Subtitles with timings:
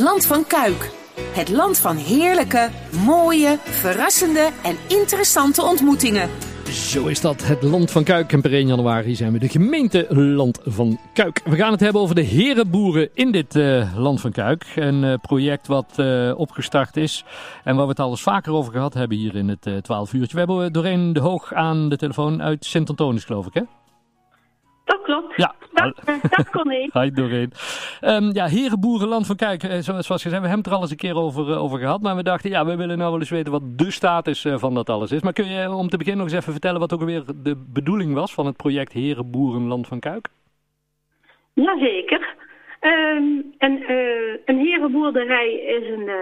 [0.00, 0.90] land van Kuik.
[1.32, 2.68] Het land van heerlijke,
[3.04, 6.30] mooie, verrassende en interessante ontmoetingen.
[6.70, 8.32] Zo is dat, het Land van Kuik.
[8.32, 11.40] En per 1 januari zijn we de gemeente Land van Kuik.
[11.44, 14.66] We gaan het hebben over de herenboeren in dit uh, Land van Kuik.
[14.74, 17.24] Een uh, project wat uh, opgestart is
[17.64, 20.32] en waar we het al eens vaker over gehad hebben hier in het 12 uurtje.
[20.32, 23.62] We hebben Doreen de Hoog aan de telefoon uit Sint-Antonis geloof ik hè?
[25.82, 26.20] Dat.
[26.36, 26.92] Dat, kon ik.
[26.92, 27.52] Hi Doreen.
[28.00, 29.60] Um, ja, Herenboerenland van Kuik.
[29.60, 32.00] Zoals gezegd, we hebben het er al eens een keer over, over gehad.
[32.00, 34.90] Maar we dachten, ja, we willen nou wel eens weten wat de status van dat
[34.90, 35.22] alles is.
[35.22, 38.14] Maar kun je om te beginnen nog eens even vertellen wat ook alweer de bedoeling
[38.14, 40.28] was van het project Herenboerenland van Kuik?
[41.52, 42.34] Jazeker.
[42.80, 46.14] Um, een, uh, een herenboerderij is een, uh,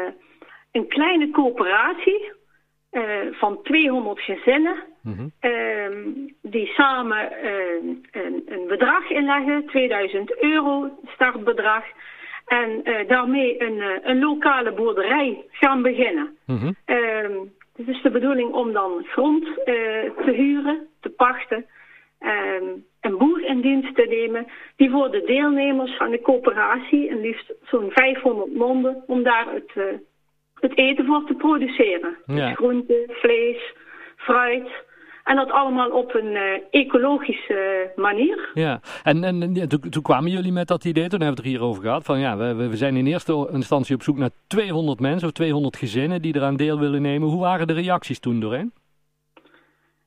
[0.72, 2.32] een kleine coöperatie
[2.92, 4.76] uh, van 200 gezinnen.
[5.02, 5.50] Mm -hmm.
[5.50, 11.84] um, die samen een, een, bedrag inleggen, 2000 euro startbedrag.
[12.46, 16.36] En daarmee een, een lokale boerderij gaan beginnen.
[16.46, 16.76] Mm -hmm.
[17.76, 19.44] het is de bedoeling om dan grond
[20.24, 21.66] te huren, te pachten.
[23.00, 27.52] Een boer in dienst te nemen die voor de deelnemers van de coöperatie, en liefst
[27.62, 30.00] zo'n 500 monden, om daar het,
[30.60, 32.16] het eten voor te produceren.
[32.26, 32.34] Ja.
[32.34, 33.72] Dus groente, vlees,
[34.16, 34.68] fruit.
[35.24, 38.50] En dat allemaal op een uh, ecologische manier.
[38.54, 41.44] Ja, en, en ja, toen, toen, kwamen jullie met dat idee, toen hebben we het
[41.44, 42.04] er hier over gehad.
[42.04, 45.76] Van ja, we, we zijn in eerste instantie op zoek naar 200 mensen of 200
[45.76, 47.28] gezinnen die eraan deel willen nemen.
[47.28, 48.72] Hoe waren de reacties toen doorheen?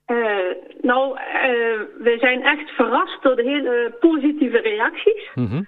[0.08, 0.18] Uh,
[0.82, 1.24] nou, uh,
[2.04, 5.32] we zijn echt verrast door de hele positieve reacties.
[5.36, 5.68] Mm -hmm.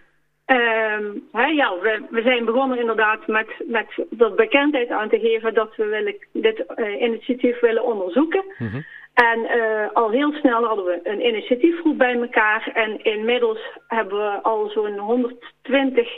[1.04, 5.54] Uh, hè, ja, we, we, zijn begonnen inderdaad met, met dat bekendheid aan te geven
[5.54, 8.44] dat we willen, dit uh, initiatief willen onderzoeken.
[8.58, 8.86] Mm -hmm.
[9.14, 9.48] En
[9.94, 12.72] al heel snel hadden we een initiatiefgroep bij elkaar.
[12.74, 16.16] En inmiddels hebben we al zo'n 120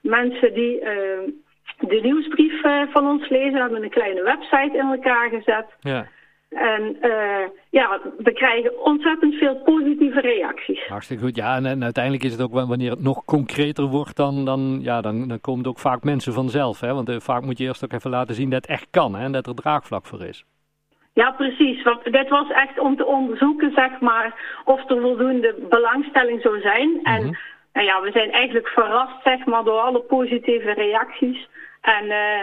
[0.00, 0.80] mensen die
[1.78, 3.52] de nieuwsbrief van ons lezen.
[3.52, 5.66] We hebben een kleine website in elkaar gezet.
[5.80, 6.06] Ja.
[6.48, 10.86] En uh, ja, we krijgen ontzettend veel positieve reacties.
[10.86, 11.36] Hartstikke goed.
[11.36, 15.00] Ja, en, en, uiteindelijk is het ook wanneer het nog concreter wordt, dan, dan, ja,
[15.00, 16.80] dan, dan komen ook vaak mensen vanzelf.
[16.80, 16.94] Hè?
[16.94, 19.24] Want uh, vaak moet je eerst ook even laten zien dat het echt kan hè?
[19.24, 20.44] en dat er draagvlak voor is.
[21.12, 21.82] Ja, precies.
[21.82, 26.88] Want dit was echt om te onderzoeken, zeg maar, of er voldoende belangstelling zou zijn.
[26.88, 27.14] Mm -hmm.
[27.14, 27.38] En
[27.72, 31.48] nou ja, we zijn eigenlijk verrast, zeg maar, door alle positieve reacties.
[31.80, 32.40] En uh,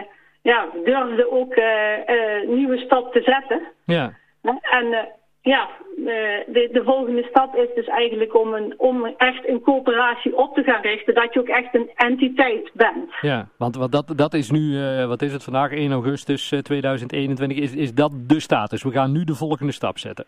[0.52, 1.66] ja, durfde ook uh,
[2.08, 3.62] uh, nieuwe stap te zetten.
[3.86, 4.14] Ja.
[4.62, 5.00] En uh,
[5.42, 10.56] ja, de, de volgende stap is dus eigenlijk om, een, om echt een coöperatie op
[10.56, 11.14] te gaan richten.
[11.14, 13.12] Dat je ook echt een entiteit bent.
[13.22, 17.76] Ja, want wat dat, dat is nu, wat is het vandaag, 1 augustus 2021, is,
[17.76, 18.84] is dat de status.
[18.84, 20.26] We gaan nu de volgende stap zetten.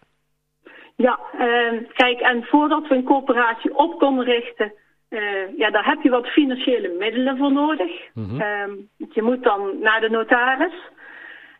[0.95, 1.19] Ja,
[1.93, 4.73] kijk, en voordat we een coöperatie op konden richten...
[5.09, 7.91] Uh, ja, daar heb je wat financiële middelen voor nodig.
[8.13, 8.41] Mm -hmm.
[8.41, 10.73] um, je moet dan naar de notaris.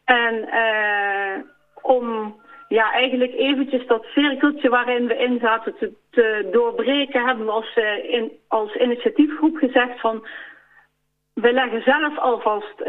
[0.05, 1.43] En uh,
[1.81, 2.35] om
[2.67, 7.75] ja, eigenlijk eventjes dat cirkeltje waarin we in zaten te, te doorbreken, hebben we als,
[7.75, 10.27] uh, in, als initiatiefgroep gezegd van
[11.33, 12.83] we leggen zelf alvast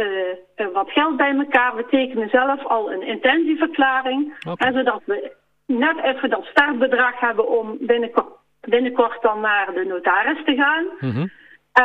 [0.72, 1.76] wat geld bij elkaar.
[1.76, 4.34] We tekenen zelf al een intentieverklaring.
[4.48, 4.68] Okay.
[4.68, 5.32] En zodat we
[5.66, 10.84] net even dat startbedrag hebben om binnenkort binnenkort dan naar de notaris te gaan.
[10.98, 11.30] Mm -hmm.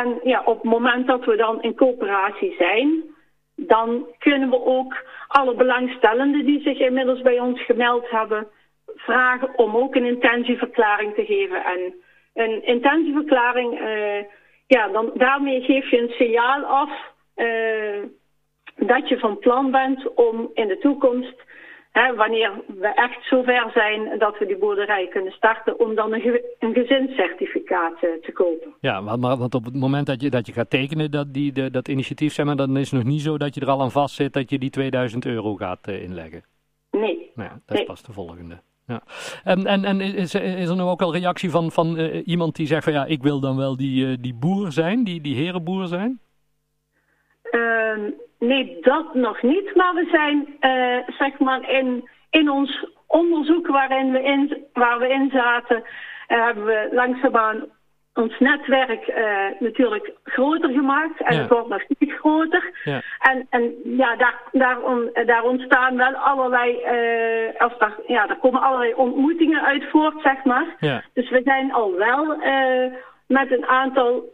[0.00, 3.04] En ja, op het moment dat we dan in coöperatie zijn,
[3.56, 8.46] dan kunnen we ook alle belangstellenden die zich inmiddels bij ons gemeld hebben,
[8.96, 11.64] vragen om ook een intentieverklaring te geven.
[11.64, 11.94] En
[12.34, 14.24] een intentieverklaring, uh,
[14.66, 16.90] ja, dan, daarmee geef je een signaal af
[17.36, 18.02] uh,
[18.76, 21.42] dat je van plan bent om in de toekomst
[21.94, 26.20] Hè, wanneer we echt zover zijn dat we die boerderij kunnen starten, om dan een,
[26.20, 28.74] ge een gezinscertificaat uh, te kopen.
[28.80, 31.52] Ja, maar, maar, want op het moment dat je, dat je gaat tekenen, dat, die,
[31.52, 33.82] de, dat initiatief, zeg maar, dan is het nog niet zo dat je er al
[33.82, 36.44] aan vast zit dat je die 2000 euro gaat uh, inleggen.
[36.90, 37.30] Nee.
[37.34, 37.80] Nou ja, dat nee.
[37.80, 38.60] is pas de volgende.
[38.86, 39.02] Ja.
[39.44, 42.66] En, en, en is, is er nu ook al reactie van, van uh, iemand die
[42.66, 46.20] zegt van ja, ik wil dan wel die, die boer zijn, die, die herenboer zijn?
[47.54, 49.74] Um, Nee, dat nog niet.
[49.74, 55.08] Maar we zijn, uh, zeg maar, in, in ons onderzoek waarin we in, waar we
[55.08, 57.64] in zaten, uh, hebben we langzaamaan
[58.14, 61.20] ons netwerk uh, natuurlijk groter gemaakt.
[61.22, 61.40] En Ja.
[61.40, 62.70] het wordt nog steeds groter.
[62.84, 63.02] Ja.
[63.18, 66.76] En, en ja, daar, daar, on, daar ontstaan wel allerlei,
[67.58, 70.76] of daar, ja, daar komen allerlei ontmoetingen uit voort, zeg maar.
[70.78, 71.02] Ja.
[71.12, 72.36] Dus we zijn al wel
[73.26, 74.32] met een aantal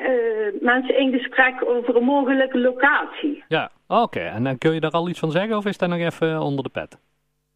[0.00, 3.44] uh, mensen in gesprek over een mogelijke locatie.
[3.48, 4.20] Ja, oké.
[4.20, 6.64] En dan kun je daar al iets van zeggen of is dat nog even onder
[6.64, 6.98] de pet?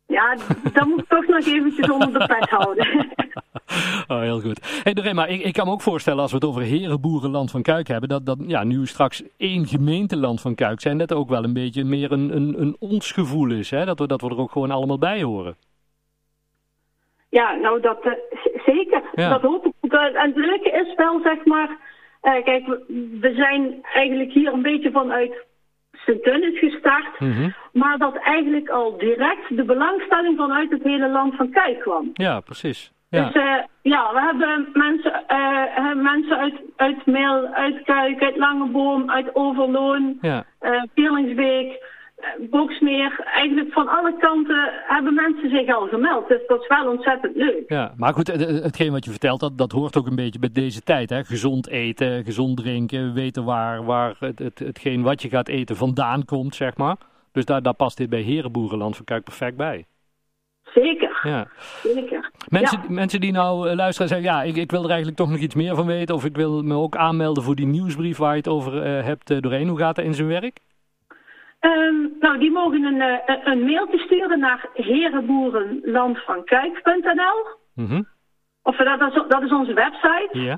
[0.06, 0.36] Ja,
[0.72, 2.86] dat moet ik toch nog eventjes onder de pet houden.
[4.08, 4.80] oh, heel goed.
[4.82, 7.62] Hey, Doreen, maar ik, ik, kan me ook voorstellen als we het over herenboerenland van
[7.62, 11.44] Kuik hebben, dat, dat ja, nu straks één gemeenteland van Kuik zijn, dat ook wel
[11.44, 13.70] een beetje meer een, een, een ons gevoel is.
[13.70, 13.84] Hè?
[13.84, 15.56] Dat, we, dat we er ook gewoon allemaal bij horen.
[17.28, 18.12] Ja, nou dat uh,
[18.66, 19.02] zeker.
[19.14, 19.92] Dat hoop ik.
[19.92, 21.76] En het leuke is wel, zeg maar,
[22.24, 22.66] uh, kijk,
[23.20, 25.44] we, zijn eigenlijk hier een beetje vanuit
[25.92, 27.20] Sint-Tunis gestart.
[27.20, 32.10] Mm Maar dat eigenlijk al direct de belangstelling vanuit het hele land van Kuik kwam.
[32.14, 32.92] Ja, precies.
[33.08, 33.24] Ja.
[33.24, 39.10] Dus uh, ja, we hebben mensen, uh, mensen uit, uit Meel, uit Kuik, uit Langeboom,
[39.10, 40.44] uit Overloon, ja.
[40.60, 40.82] uh,
[42.50, 46.28] Boksmeer, eigenlijk van alle kanten hebben mensen zich al gemeld.
[46.28, 47.64] Dus dat is wel ontzettend leuk.
[47.66, 48.26] Ja, maar goed,
[48.62, 51.10] hetgeen wat je vertelt, dat, dat hoort ook een beetje bij deze tijd.
[51.10, 51.24] Hè?
[51.24, 56.24] Gezond eten, gezond drinken, weten waar, waar het, het, hetgeen wat je gaat eten vandaan
[56.24, 56.96] komt, zeg maar.
[57.32, 59.84] Dus daar, daar past dit bij Herenboerenland van Kuik perfect bij.
[60.74, 61.20] Zeker.
[61.22, 61.46] Ja.
[61.82, 62.30] Zeker.
[62.48, 65.38] Mensen, mensen die nou luisteren en zeggen, ja, ik, ik wil er eigenlijk toch nog
[65.38, 66.14] iets meer van weten.
[66.14, 69.42] Of ik wil me ook aanmelden voor die nieuwsbrief waar je het over uh, hebt
[69.42, 69.68] doorheen.
[69.68, 70.60] Hoe gaat dat in zijn werk?
[71.64, 77.46] Um, nou, die mogen een, uh, een mailtje sturen naar herenboerenlandvankuik.nl.
[77.74, 78.06] Mm -hmm.
[78.62, 80.28] Of dat is, dat is onze website.
[80.32, 80.54] Uh,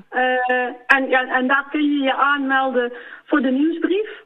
[0.87, 2.93] en, ja, en daar kun je je aanmelden
[3.25, 4.25] voor de nieuwsbrief.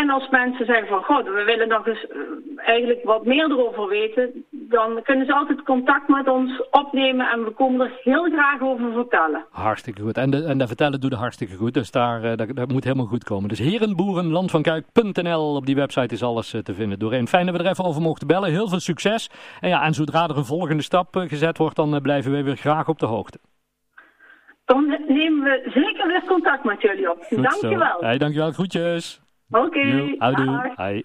[0.00, 2.18] En als mensen zeggen van, god, we willen nog eens uh,
[2.56, 7.50] eigenlijk wat meer erover weten, dan kunnen ze altijd contact met ons opnemen en we
[7.50, 9.44] komen er heel graag over vertellen.
[9.50, 10.16] Hartstikke goed.
[10.16, 12.84] En, de, en dat vertellen doet het hartstikke goed, dus daar, uh, dat, dat, moet
[12.84, 13.48] helemaal goed komen.
[13.48, 16.98] Dus herenboerenlandvankuik.nl, op die website is alles uh, te vinden.
[16.98, 17.28] Doorheen.
[17.28, 18.50] Fijn dat we er even over mochten bellen.
[18.50, 19.30] Heel veel succes.
[19.60, 22.88] En ja, en zodra er een volgende stap gezet wordt, dan blijven wij weer graag
[22.88, 23.38] op de hoogte.
[24.64, 27.26] Dan nemen we zeker weer contact met jullie op.
[27.30, 28.00] Dankjewel.
[28.00, 28.52] Hey, dankjewel.
[28.52, 29.26] Groetjes.
[29.50, 29.66] Oké.
[29.66, 30.16] Okay.
[30.18, 30.74] Houdoe.
[30.78, 31.04] Hi.